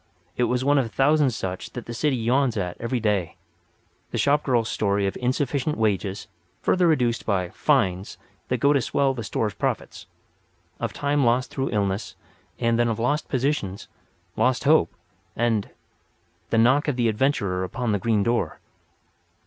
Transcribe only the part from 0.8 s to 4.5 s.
a thousand such as the city yawns at every day—the shop